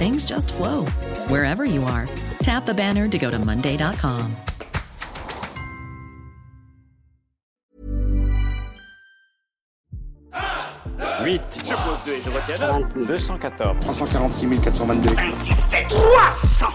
[0.00, 0.86] things just flow
[1.28, 2.08] wherever you are.
[2.42, 4.34] Tap the banner to go to Monday.com.
[11.22, 11.40] 8.
[11.64, 13.76] Je pose 2 et je retiens 214.
[13.80, 15.10] 346 422.
[15.90, 16.66] 300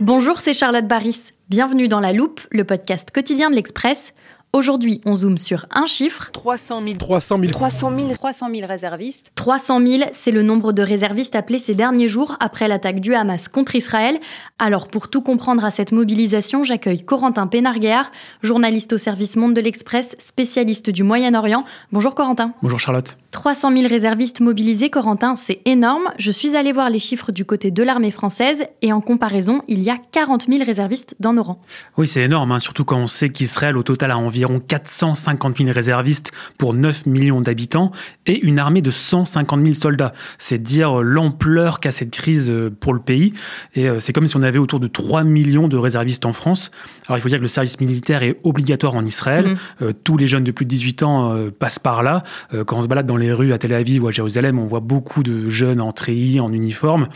[0.00, 1.30] Bonjour, c'est Charlotte Baris.
[1.48, 4.12] Bienvenue dans La Loupe, le podcast quotidien de l'Express.
[4.56, 6.30] Aujourd'hui, on zoome sur un chiffre.
[6.32, 6.96] 300 000.
[6.96, 7.52] 300 000.
[7.52, 8.12] 300 000.
[8.14, 9.30] 300 000 réservistes.
[9.34, 13.48] 300 000, c'est le nombre de réservistes appelés ces derniers jours après l'attaque du Hamas
[13.48, 14.18] contre Israël.
[14.58, 19.60] Alors, pour tout comprendre à cette mobilisation, j'accueille Corentin Pénarguéard, journaliste au service Monde de
[19.60, 21.66] l'Express, spécialiste du Moyen-Orient.
[21.92, 22.54] Bonjour Corentin.
[22.62, 23.18] Bonjour Charlotte.
[23.32, 26.10] 300 000 réservistes mobilisés, Corentin, c'est énorme.
[26.16, 29.82] Je suis allé voir les chiffres du côté de l'armée française et en comparaison, il
[29.82, 31.60] y a 40 000 réservistes dans nos rangs.
[31.98, 35.70] Oui, c'est énorme, hein, surtout quand on sait qu'Israël au total a environ 450 000
[35.72, 37.92] réservistes pour 9 millions d'habitants
[38.26, 40.12] et une armée de 150 000 soldats.
[40.38, 43.34] C'est dire l'ampleur qu'a cette crise euh, pour le pays.
[43.74, 46.70] Et euh, c'est comme si on avait autour de 3 millions de réservistes en France.
[47.08, 49.46] Alors il faut dire que le service militaire est obligatoire en Israël.
[49.46, 49.56] Mhm.
[49.82, 52.22] Euh, tous les jeunes de plus de 18 ans euh, passent par là.
[52.54, 54.66] Euh, quand on se balade dans les rues à Tel Aviv ou à Jérusalem, on
[54.66, 57.08] voit beaucoup de jeunes en treillis, en uniforme.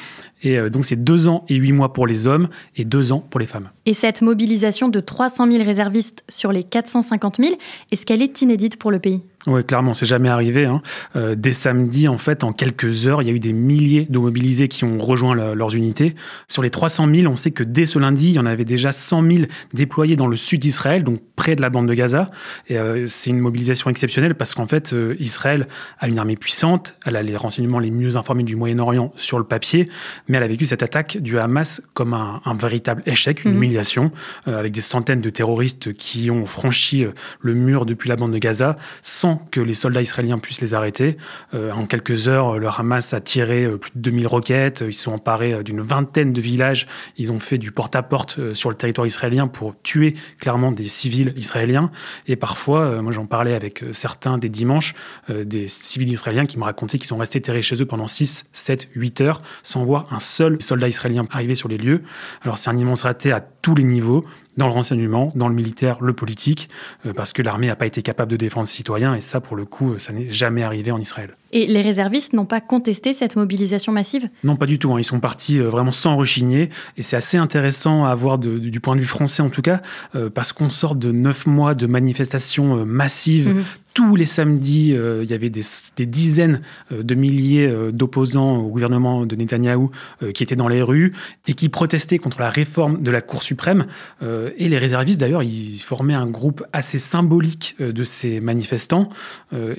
[0.43, 3.25] Et euh, donc c'est deux ans et huit mois pour les hommes et deux ans
[3.31, 3.71] pour les femmes.
[3.87, 7.55] Et cette mobilisation de 300 000 réservistes sur les 450 000,
[7.91, 9.23] est-ce qu'elle est inédite pour le pays?
[9.47, 10.67] Oui, clairement, c'est jamais arrivé.
[10.67, 10.83] Hein.
[11.17, 14.19] Euh, dès samedi, en fait, en quelques heures, il y a eu des milliers de
[14.19, 16.15] mobilisés qui ont rejoint leurs unités.
[16.47, 18.93] Sur les 300 000, on sait que dès ce lundi, il y en avait déjà
[18.93, 22.31] 100 000 déployés dans le sud d'Israël, donc près de la bande de Gaza.
[22.69, 25.69] Et euh, c'est une mobilisation exceptionnelle parce qu'en fait, euh, Israël
[26.01, 29.45] a une armée puissante, elle a les renseignements les mieux informés du Moyen-Orient sur le
[29.45, 29.89] papier,
[30.29, 33.57] mais elle a vécu cette attaque du Hamas comme un, un véritable échec, une Mhm.
[33.57, 34.13] humiliation,
[34.49, 37.07] euh, avec des centaines de terroristes qui ont franchi
[37.41, 41.17] le mur depuis la bande de Gaza sans que les soldats israéliens puissent les arrêter.
[41.55, 45.05] Euh, en quelques heures, le Hamas a tiré euh, plus de 2000 roquettes, ils se
[45.05, 46.87] sont emparés euh, d'une vingtaine de villages,
[47.17, 51.33] ils ont fait du porte-à-porte euh, sur le territoire israélien pour tuer clairement des civils
[51.37, 51.91] israéliens.
[52.27, 54.95] Et parfois, moi j'en parlais avec certains des dimanches,
[55.29, 58.89] des civils israéliens qui me racontaient qu'ils sont restés terrés chez eux pendant 6, 7,
[58.95, 62.03] 8 heures sans voir un seul soldat israélien arriver sur les lieux.
[62.43, 64.25] Alors c'est un immense raté à tous les niveaux,
[64.57, 66.69] dans le renseignement, dans le militaire, le politique,
[67.15, 69.67] parce que l'armée n'a pas été capable de défendre ses citoyens, et ça, pour le
[69.67, 71.37] coup, ça n'est jamais arrivé en Israël.
[71.53, 74.29] Et les réservistes n'ont pas contesté cette mobilisation massive?
[74.45, 74.93] Non, pas du tout.
[74.93, 74.99] hein.
[75.01, 76.71] Ils sont partis euh, vraiment sans rechigner.
[76.97, 79.83] Et c'est assez intéressant à voir de- du point de vue français, en tout cas,
[80.15, 83.49] euh, parce qu'on sort de neuf mois de manifestations euh, massives.
[83.55, 83.65] Mhm.
[83.93, 85.63] Tous les samedis, euh, il y avait des,
[85.97, 86.61] des dizaines
[86.93, 89.91] euh, de milliers euh, d'opposants au gouvernement de Netanyahou
[90.33, 91.13] qui étaient dans les rues
[91.49, 93.87] et qui protestaient contre la réforme de la Cour suprême.
[94.23, 99.09] Et les réservistes, d'ailleurs, ils formaient un groupe assez symbolique de ces manifestants.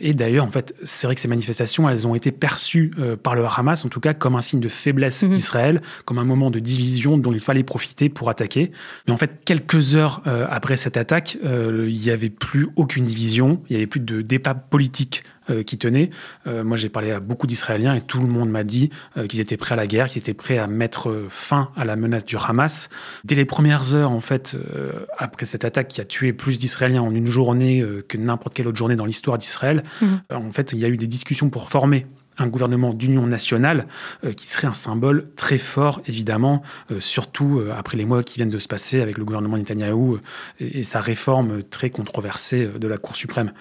[0.01, 3.35] Et d'ailleurs, en fait, c'est vrai que ces manifestations, elles ont été perçues euh, par
[3.35, 5.33] le Hamas, en tout cas, comme un signe de faiblesse Mhm.
[5.33, 8.71] d'Israël, comme un moment de division dont il fallait profiter pour attaquer.
[9.07, 13.05] Mais en fait, quelques heures euh, après cette attaque, euh, il n'y avait plus aucune
[13.05, 15.23] division, il n'y avait plus de débat politique
[15.63, 16.09] qui tenait.
[16.47, 19.39] Euh, moi, j'ai parlé à beaucoup d'Israéliens et tout le monde m'a dit euh, qu'ils
[19.39, 22.25] étaient prêts à la guerre, qu'ils étaient prêts à mettre euh, fin à la menace
[22.25, 22.89] du Hamas.
[23.23, 27.01] Dès les premières heures, en fait, euh, après cette attaque qui a tué plus d'Israéliens
[27.01, 30.73] en une journée euh, que n'importe quelle autre journée dans l'histoire d'Israël, euh, en fait,
[30.73, 32.05] il y a eu des discussions pour former
[32.41, 33.87] un gouvernement d'union nationale
[34.23, 36.61] euh, qui serait un symbole très fort, évidemment,
[36.91, 40.19] euh, surtout euh, après les mois qui viennent de se passer avec le gouvernement Netanyahou
[40.59, 43.53] et, sa réforme très controversée de la Cour suprême.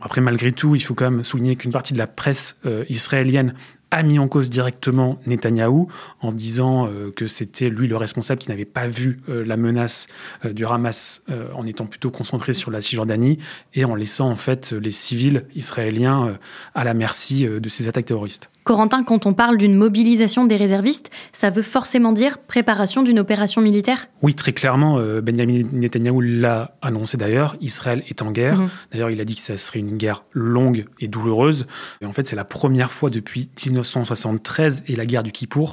[0.00, 3.54] Après, malgré tout, il faut quand même souligner qu'une partie de la presse israélienne
[3.90, 5.88] a mis en cause directement Netanyahou
[6.20, 10.08] en disant euh, que c'était lui le responsable qui n'avait pas vu euh, la menace
[10.44, 11.22] euh, du Hamas
[11.54, 13.38] en étant plutôt concentré sur la Cisjordanie
[13.74, 16.38] et en laissant en fait les civils israéliens
[16.74, 18.48] à la merci de ces attaques terroristes.
[18.66, 23.62] Corentin, quand on parle d'une mobilisation des réservistes, ça veut forcément dire préparation d'une opération
[23.62, 24.08] militaire?
[24.22, 24.98] Oui, très clairement.
[24.98, 27.54] Euh, Benjamin Netanyahu l'a annoncé d'ailleurs.
[27.60, 28.60] Israël est en guerre.
[28.60, 28.68] Mhm.
[28.90, 31.68] D'ailleurs, il a dit que ça serait une guerre longue et douloureuse.
[32.00, 35.72] Et en fait, c'est la première fois depuis 1973 et la guerre du Kippour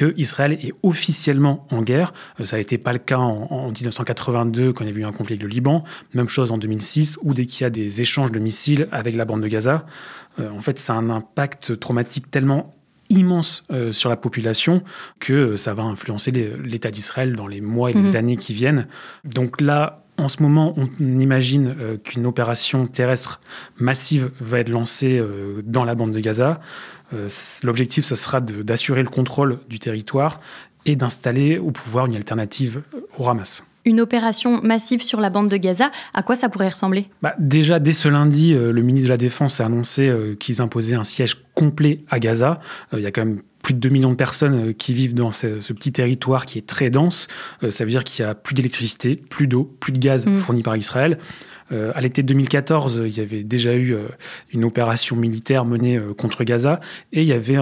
[0.00, 2.14] que Israël est officiellement en guerre.
[2.40, 5.34] Euh, ça été pas le cas en, 1982 quand il y a eu un conflit
[5.34, 5.84] avec le Liban.
[6.14, 9.26] Même chose en 2006 ou dès qu'il y a des échanges de missiles avec la
[9.26, 9.84] bande de Gaza.
[10.38, 12.74] Euh, en fait, ça a un impact traumatique tellement
[13.10, 14.82] immense euh, sur la population
[15.18, 18.16] que ça va influencer l'État d'Israël dans les mois et les mhm.
[18.16, 18.88] années qui viennent.
[19.24, 21.74] Donc là, en ce moment, on imagine
[22.04, 23.40] qu'une opération terrestre
[23.78, 25.22] massive va être lancée
[25.64, 26.60] dans la bande de Gaza.
[27.12, 27.28] Euh,
[27.62, 30.40] l'objectif, ce sera d'assurer le contrôle du territoire
[30.86, 32.82] et d'installer au pouvoir une alternative
[33.18, 33.64] au Hamas.
[33.84, 37.08] Une opération massive sur la bande de Gaza, à quoi ça pourrait ressembler?
[37.22, 40.60] Bah, Déjà, dès ce lundi, euh, le ministre de la Défense a annoncé euh, qu'ils
[40.60, 42.60] imposaient un siège complet à Gaza.
[42.92, 45.72] Il y a quand même plus de 2 millions de personnes qui vivent dans ce,
[45.72, 47.28] petit territoire qui est très dense.
[47.68, 50.36] ça veut dire qu'il y a plus d'électricité, plus d'eau, plus de gaz mmh.
[50.38, 51.18] fourni par Israël.
[51.72, 54.08] Euh, à l'été 2014, il y avait déjà eu euh,
[54.52, 56.80] une opération militaire menée euh, contre Gaza
[57.12, 57.58] et il y avait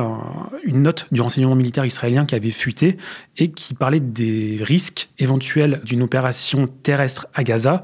[0.65, 2.97] une note du renseignement militaire israélien qui avait fuité
[3.37, 7.83] et qui parlait des risques éventuels d'une opération terrestre à Gaza.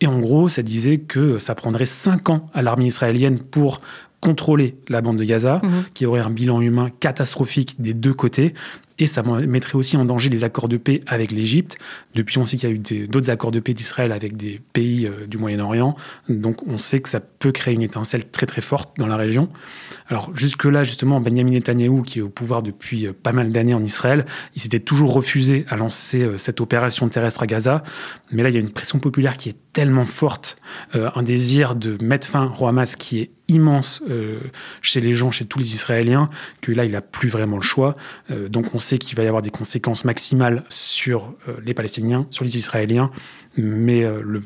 [0.00, 3.80] Et en gros, ça disait que ça prendrait cinq ans à l'armée israélienne pour
[4.22, 5.68] contrôler la bande de Gaza, mmh.
[5.94, 8.54] qui aurait un bilan humain catastrophique des deux côtés,
[9.02, 11.76] et ça mettrait aussi en danger les accords de paix avec l'Égypte.
[12.14, 15.08] Depuis, on sait qu'il y a eu d'autres accords de paix d'Israël avec des pays
[15.08, 15.96] euh, du Moyen-Orient.
[16.28, 19.48] Donc, on sait que ça peut créer une étincelle très très forte dans la région.
[20.06, 23.82] Alors, jusque-là, justement, Benjamin Netanyahu, qui est au pouvoir depuis euh, pas mal d'années en
[23.82, 27.82] Israël, il s'était toujours refusé à lancer euh, cette opération terrestre à Gaza.
[28.30, 30.58] Mais là, il y a une pression populaire qui est tellement forte,
[30.92, 34.02] un désir de mettre fin au Hamas qui est immense
[34.82, 36.28] chez les gens, chez tous les Israéliens,
[36.60, 37.96] que là, il n'a plus vraiment le choix.
[38.50, 42.44] donc, on sait qu'il va y avoir des conséquences maximales sur euh, les Palestiniens, sur
[42.44, 43.10] les Israéliens,
[43.56, 44.42] mais euh, le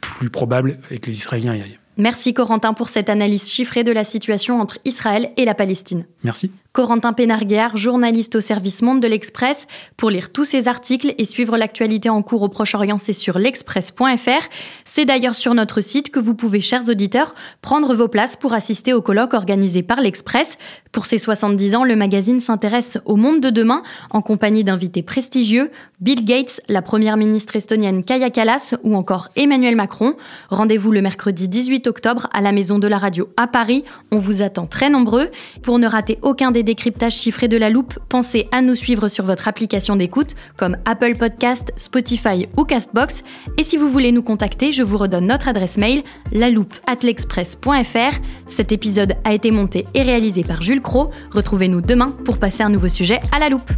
[0.00, 1.78] plus probable est que les Israéliens y aillent.
[1.96, 6.06] Merci Corentin pour cette analyse chiffrée de la situation entre Israël et la Palestine.
[6.24, 6.50] Merci.
[6.72, 9.66] Corentin Pénarguer, journaliste au service Monde de l'Express.
[9.96, 14.48] Pour lire tous ces articles et suivre l'actualité en cours au Proche-Orient, c'est sur l'express.fr.
[14.84, 18.92] C'est d'ailleurs sur notre site que vous pouvez, chers auditeurs, prendre vos places pour assister
[18.92, 20.58] au colloque organisé par l'Express.
[20.92, 25.70] Pour ses 70 ans, le magazine s'intéresse au monde de demain en compagnie d'invités prestigieux,
[26.00, 30.14] Bill Gates, la première ministre estonienne Kaya Kallas ou encore Emmanuel Macron.
[30.48, 33.84] Rendez-vous le mercredi 18 octobre à la Maison de la Radio à Paris.
[34.10, 35.28] On vous attend très nombreux.
[35.62, 39.24] Pour ne rater aucun des décryptages chiffrés de la loupe, pensez à nous suivre sur
[39.24, 43.22] votre application d'écoute comme Apple Podcast, Spotify ou Castbox.
[43.56, 46.02] Et si vous voulez nous contacter, je vous redonne notre adresse mail,
[46.32, 48.18] laloupe@l'express.fr.
[48.46, 51.10] Cet épisode a été monté et réalisé par Jules Cro.
[51.30, 53.72] Retrouvez-nous demain pour passer un nouveau sujet à la loupe.